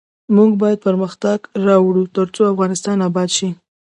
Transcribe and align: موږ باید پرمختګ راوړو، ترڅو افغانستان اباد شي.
موږ 0.35 0.51
باید 0.61 0.83
پرمختګ 0.87 1.37
راوړو، 1.65 2.03
ترڅو 2.15 2.41
افغانستان 2.53 2.97
اباد 3.07 3.29
شي. 3.37 3.49